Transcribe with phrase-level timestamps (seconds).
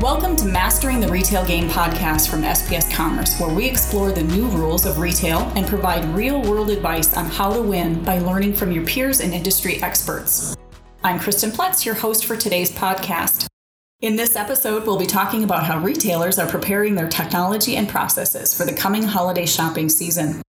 [0.00, 4.46] Welcome to Mastering the Retail Game podcast from SPS Commerce, where we explore the new
[4.46, 8.72] rules of retail and provide real world advice on how to win by learning from
[8.72, 10.56] your peers and industry experts.
[11.04, 13.46] I'm Kristen Pletz, your host for today's podcast.
[14.00, 18.56] In this episode, we'll be talking about how retailers are preparing their technology and processes
[18.56, 20.40] for the coming holiday shopping season.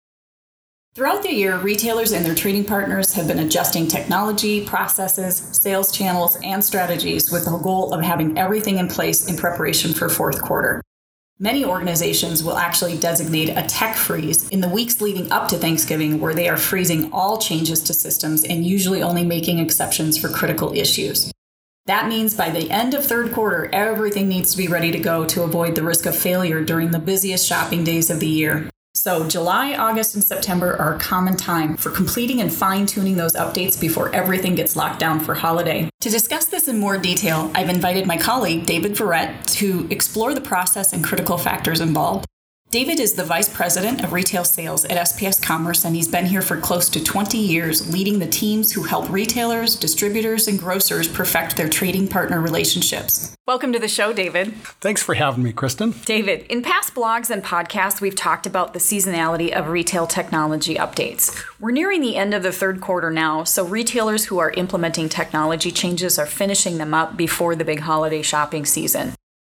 [0.93, 6.37] Throughout the year, retailers and their trading partners have been adjusting technology, processes, sales channels,
[6.43, 10.81] and strategies with the goal of having everything in place in preparation for fourth quarter.
[11.39, 16.19] Many organizations will actually designate a tech freeze in the weeks leading up to Thanksgiving,
[16.19, 20.73] where they are freezing all changes to systems and usually only making exceptions for critical
[20.73, 21.31] issues.
[21.85, 25.25] That means by the end of third quarter, everything needs to be ready to go
[25.27, 28.69] to avoid the risk of failure during the busiest shopping days of the year.
[28.93, 33.33] So, July, August, and September are a common time for completing and fine tuning those
[33.33, 35.89] updates before everything gets locked down for holiday.
[36.01, 40.41] To discuss this in more detail, I've invited my colleague, David Verrett, to explore the
[40.41, 42.27] process and critical factors involved.
[42.71, 46.41] David is the Vice President of Retail Sales at SPS Commerce, and he's been here
[46.41, 51.57] for close to 20 years, leading the teams who help retailers, distributors, and grocers perfect
[51.57, 53.35] their trading partner relationships.
[53.45, 54.55] Welcome to the show, David.
[54.79, 55.95] Thanks for having me, Kristen.
[56.05, 61.43] David, in past blogs and podcasts, we've talked about the seasonality of retail technology updates.
[61.59, 65.71] We're nearing the end of the third quarter now, so retailers who are implementing technology
[65.71, 69.13] changes are finishing them up before the big holiday shopping season.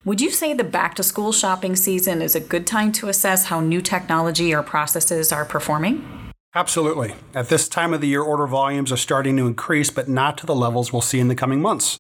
[0.04, 3.46] Would you say the back to school shopping season is a good time to assess
[3.46, 6.04] how new technology or processes are performing?
[6.56, 7.14] Absolutely.
[7.36, 10.48] At this time of the year, order volumes are starting to increase, but not to
[10.48, 12.00] the levels we'll see in the coming months.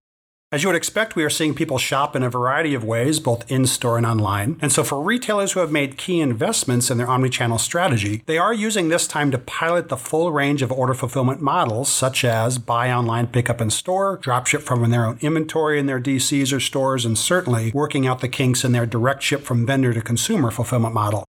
[0.53, 3.49] As you would expect, we are seeing people shop in a variety of ways, both
[3.49, 4.57] in store and online.
[4.61, 8.53] And so, for retailers who have made key investments in their omnichannel strategy, they are
[8.53, 12.91] using this time to pilot the full range of order fulfillment models, such as buy
[12.91, 17.05] online, pick up in store, dropship from their own inventory in their DCs or stores,
[17.05, 20.93] and certainly working out the kinks in their direct ship from vendor to consumer fulfillment
[20.93, 21.23] model.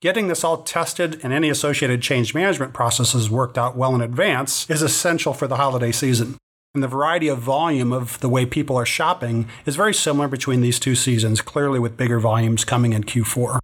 [0.00, 4.70] Getting this all tested and any associated change management processes worked out well in advance
[4.70, 6.36] is essential for the holiday season.
[6.78, 10.60] And the variety of volume of the way people are shopping is very similar between
[10.60, 13.58] these two seasons, clearly with bigger volumes coming in Q4.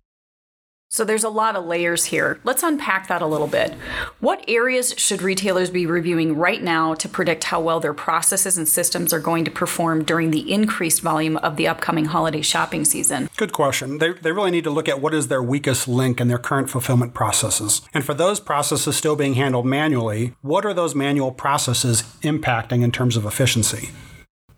[0.95, 2.39] So there's a lot of layers here.
[2.45, 3.75] Let's unpack that a little bit.
[4.21, 8.69] What areas should retailers be reviewing right now to predict how well their processes and
[8.69, 13.29] systems are going to perform during the increased volume of the upcoming holiday shopping season?
[13.37, 13.99] Good question.
[13.99, 16.71] They, they really need to look at what is their weakest link in their current
[16.71, 17.83] fulfillment processes.
[17.93, 22.93] And for those processes still being handled manually, what are those manual processes impacting in
[22.93, 23.91] terms of efficiency?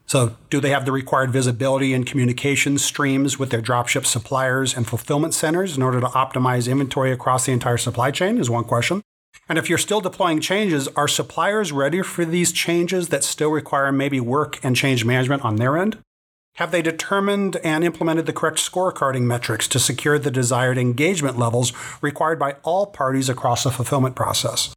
[0.06, 4.86] So, do they have the required visibility and communication streams with their dropship suppliers and
[4.86, 8.38] fulfillment centers in order to optimize inventory across the entire supply chain?
[8.38, 9.02] Is one question.
[9.48, 13.90] And if you're still deploying changes, are suppliers ready for these changes that still require
[13.90, 15.98] maybe work and change management on their end?
[16.54, 21.72] Have they determined and implemented the correct scorecarding metrics to secure the desired engagement levels
[22.00, 24.75] required by all parties across the fulfillment process?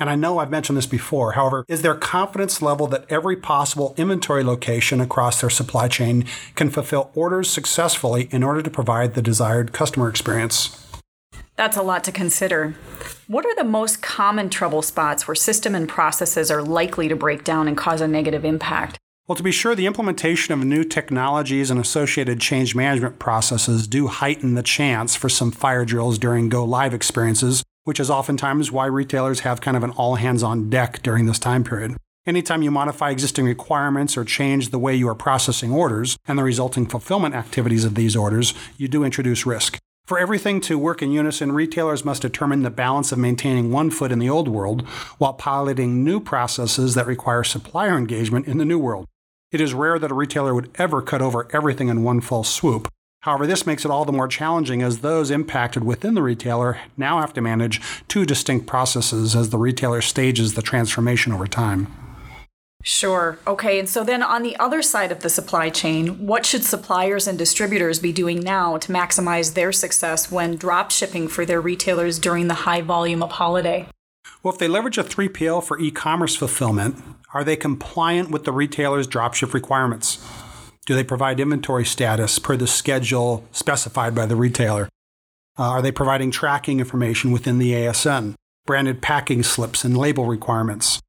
[0.00, 1.32] And I know I've mentioned this before.
[1.32, 6.24] However, is their confidence level that every possible inventory location across their supply chain
[6.54, 10.86] can fulfill orders successfully in order to provide the desired customer experience?
[11.56, 12.74] That's a lot to consider.
[13.26, 17.44] What are the most common trouble spots where system and processes are likely to break
[17.44, 18.96] down and cause a negative impact?
[19.28, 24.06] Well, to be sure, the implementation of new technologies and associated change management processes do
[24.06, 28.86] heighten the chance for some fire drills during go live experiences which is oftentimes why
[28.86, 31.96] retailers have kind of an all hands on deck during this time period.
[32.24, 36.44] Anytime you modify existing requirements or change the way you are processing orders and the
[36.44, 39.76] resulting fulfillment activities of these orders, you do introduce risk.
[40.06, 44.12] For everything to work in unison, retailers must determine the balance of maintaining one foot
[44.12, 44.82] in the old world
[45.18, 49.06] while piloting new processes that require supplier engagement in the new world.
[49.50, 52.86] It is rare that a retailer would ever cut over everything in one fell swoop,
[53.20, 57.20] However, this makes it all the more challenging as those impacted within the retailer now
[57.20, 61.86] have to manage two distinct processes as the retailer stages the transformation over time.
[62.82, 63.38] Sure.
[63.46, 63.78] Okay.
[63.78, 67.36] And so then on the other side of the supply chain, what should suppliers and
[67.36, 72.48] distributors be doing now to maximize their success when drop shipping for their retailers during
[72.48, 73.86] the high volume of holiday?
[74.42, 76.96] Well, if they leverage a 3PL for e commerce fulfillment,
[77.34, 80.26] are they compliant with the retailer's dropship requirements?
[80.86, 84.88] Do they provide inventory status per the schedule specified by the retailer?
[85.58, 88.34] Uh, are they providing tracking information within the ASN,
[88.66, 91.00] branded packing slips and label requirements?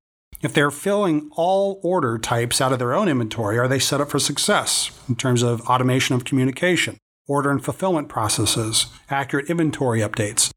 [0.42, 4.10] If they're filling all order types out of their own inventory, are they set up
[4.10, 6.98] for success in terms of automation of communication,
[7.28, 10.52] order and fulfillment processes, accurate inventory updates?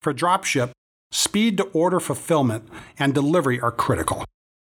[0.00, 0.70] For dropship,
[1.10, 2.68] speed to order fulfillment
[2.98, 4.24] and delivery are critical.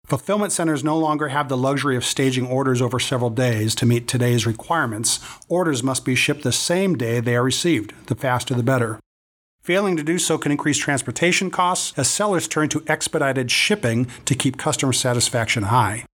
[0.07, 4.07] Fulfillment centers no longer have the luxury of staging orders over several days to meet
[4.07, 5.19] today's requirements.
[5.50, 7.94] Orders must be shipped the same day they are received.
[8.07, 9.01] The faster the better.
[9.62, 14.33] Failing to do so can increase transportation costs as sellers turn to expedited shipping to
[14.33, 16.06] keep customer satisfaction high.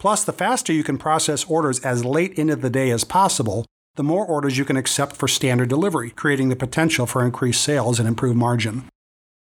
[0.00, 4.02] Plus, the faster you can process orders as late into the day as possible, the
[4.02, 8.08] more orders you can accept for standard delivery, creating the potential for increased sales and
[8.08, 8.88] improved margin.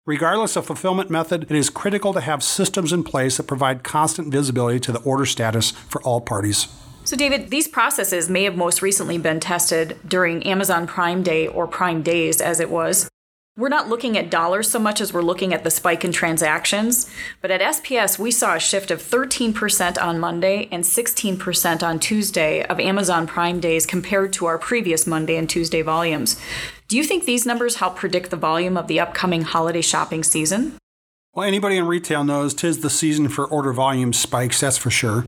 [0.06, 4.30] Regardless of fulfillment method, it is critical to have systems in place that provide constant
[4.34, 6.68] visibility to the order status for all parties.
[7.06, 11.68] So, David, these processes may have most recently been tested during Amazon Prime Day or
[11.68, 13.10] Prime Days, as it was.
[13.56, 17.08] We're not looking at dollars so much as we're looking at the spike in transactions.
[17.40, 22.66] But at SPS, we saw a shift of 13% on Monday and 16% on Tuesday
[22.66, 26.42] of Amazon Prime days compared to our previous Monday and Tuesday volumes.
[26.88, 30.76] Do you think these numbers help predict the volume of the upcoming holiday shopping season?
[31.36, 35.26] Well, anybody in retail knows tis the season for order volume spikes, that's for sure.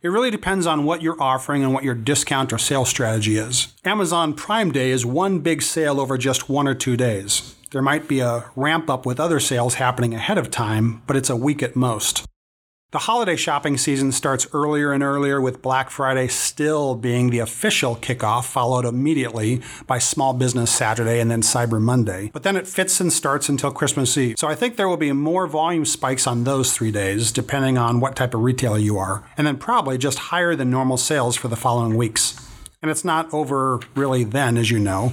[0.00, 3.74] It really depends on what you're offering and what your discount or sales strategy is.
[3.84, 7.55] Amazon Prime Day is one big sale over just one or two days.
[7.72, 11.30] There might be a ramp up with other sales happening ahead of time, but it's
[11.30, 12.24] a week at most.
[12.92, 17.96] The holiday shopping season starts earlier and earlier, with Black Friday still being the official
[17.96, 22.30] kickoff, followed immediately by Small Business Saturday and then Cyber Monday.
[22.32, 24.36] But then it fits and starts until Christmas Eve.
[24.38, 27.98] So I think there will be more volume spikes on those three days, depending on
[27.98, 31.48] what type of retailer you are, and then probably just higher than normal sales for
[31.48, 32.40] the following weeks.
[32.80, 35.12] And it's not over really then, as you know.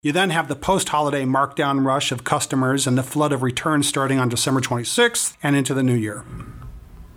[0.00, 3.88] You then have the post holiday markdown rush of customers and the flood of returns
[3.88, 6.24] starting on December 26th and into the new year.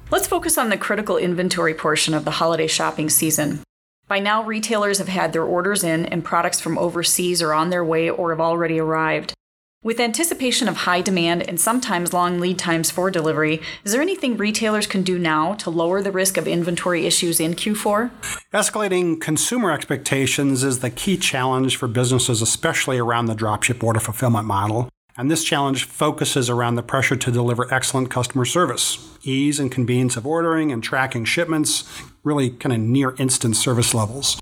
[0.10, 3.62] Let's focus on the critical inventory portion of the holiday shopping season.
[4.08, 7.86] By now, retailers have had their orders in, and products from overseas are on their
[7.86, 9.36] way or have already arrived.
[9.84, 14.38] With anticipation of high demand and sometimes long lead times for delivery, is there anything
[14.38, 18.12] retailers can do now to lower the risk of inventory issues in Q4?
[18.54, 24.46] Escalating consumer expectations is the key challenge for businesses, especially around the dropship order fulfillment
[24.46, 24.88] model.
[25.18, 30.16] And this challenge focuses around the pressure to deliver excellent customer service, ease and convenience
[30.16, 31.86] of ordering and tracking shipments,
[32.24, 34.40] really kind of near instant service levels.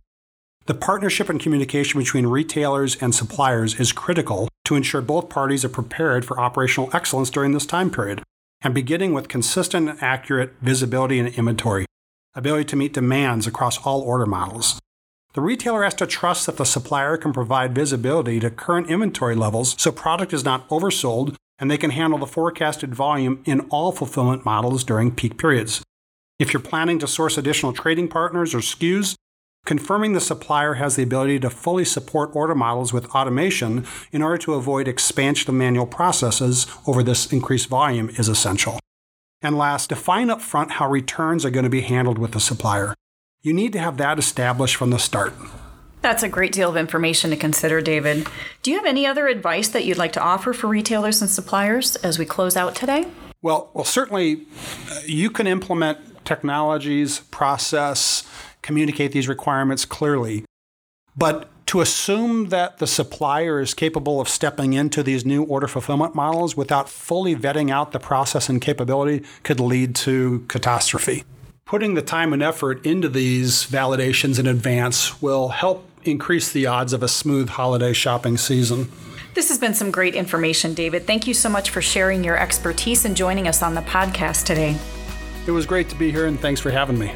[0.65, 5.69] The partnership and communication between retailers and suppliers is critical to ensure both parties are
[5.69, 8.21] prepared for operational excellence during this time period,
[8.61, 11.87] and beginning with consistent and accurate visibility and inventory,
[12.35, 14.79] ability to meet demands across all order models.
[15.33, 19.75] The retailer has to trust that the supplier can provide visibility to current inventory levels
[19.79, 24.45] so product is not oversold and they can handle the forecasted volume in all fulfillment
[24.45, 25.81] models during peak periods.
[26.37, 29.15] If you're planning to source additional trading partners or SKUs,
[29.65, 34.37] Confirming the supplier has the ability to fully support order models with automation in order
[34.39, 38.79] to avoid expansion of manual processes over this increased volume is essential.
[39.41, 42.93] And last, define upfront how returns are going to be handled with the supplier.
[43.41, 45.33] You need to have that established from the start.
[46.01, 48.27] That's a great deal of information to consider, David.
[48.63, 51.95] Do you have any other advice that you'd like to offer for retailers and suppliers
[51.97, 53.05] as we close out today?
[53.41, 54.45] Well, well certainly
[54.91, 58.23] uh, you can implement technologies, process,
[58.69, 60.45] communicate these requirements clearly.
[61.17, 66.13] But to assume that the supplier is capable of stepping into these new order fulfillment
[66.13, 71.23] models without fully vetting out the process and capability could lead to catastrophe.
[71.65, 76.93] Putting the time and effort into these validations in advance will help increase the odds
[76.93, 78.91] of a smooth holiday shopping season.
[79.33, 81.07] This has been some great information, David.
[81.07, 84.77] Thank you so much for sharing your expertise and joining us on the podcast today.
[85.47, 87.15] It was great to be here, and thanks for having me.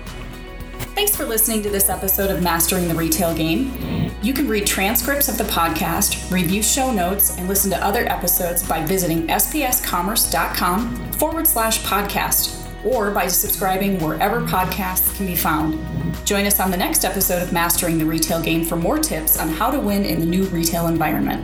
[0.95, 4.11] Thanks for listening to this episode of Mastering the Retail Game.
[4.21, 8.61] You can read transcripts of the podcast, review show notes, and listen to other episodes
[8.61, 15.79] by visiting spscommerce.com forward slash podcast or by subscribing wherever podcasts can be found.
[16.27, 19.49] Join us on the next episode of Mastering the Retail Game for more tips on
[19.49, 21.43] how to win in the new retail environment.